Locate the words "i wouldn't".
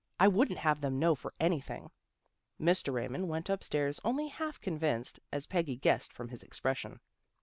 0.19-0.57